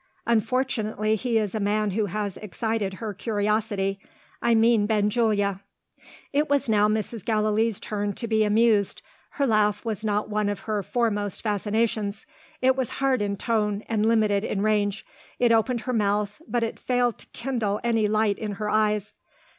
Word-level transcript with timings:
"Unfortunately, 0.25 1.15
he 1.15 1.37
is 1.37 1.53
a 1.53 1.59
man 1.59 1.91
who 1.91 2.07
has 2.07 2.35
excited 2.37 2.95
her 2.95 3.13
curiosity. 3.13 3.99
I 4.41 4.55
mean 4.55 4.87
Benjulia." 4.87 5.61
It 6.33 6.49
was 6.49 6.67
now 6.67 6.87
Mrs. 6.87 7.23
Gallilee's 7.23 7.79
turn 7.79 8.13
to 8.13 8.27
be 8.27 8.43
amused. 8.43 9.03
Her 9.33 9.45
laugh 9.45 9.85
was 9.85 10.03
not 10.03 10.27
one 10.27 10.49
of 10.49 10.61
her 10.61 10.81
foremost 10.81 11.43
fascinations. 11.43 12.25
It 12.63 12.75
was 12.75 12.93
hard 12.97 13.21
in 13.21 13.37
tone, 13.37 13.83
and 13.87 14.03
limited 14.03 14.43
in 14.43 14.63
range 14.63 15.05
it 15.37 15.51
opened 15.51 15.81
her 15.81 15.93
mouth, 15.93 16.41
but 16.47 16.63
it 16.63 16.79
failed 16.79 17.19
to 17.19 17.27
kindle 17.27 17.79
any 17.83 18.07
light 18.07 18.39
in 18.39 18.53
her 18.53 18.71
eyes. 18.71 19.13